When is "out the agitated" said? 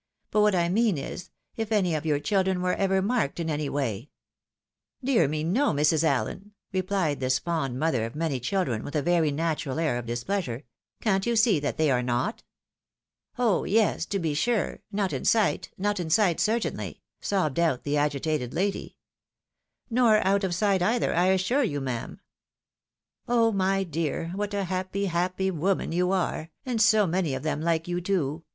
17.59-18.55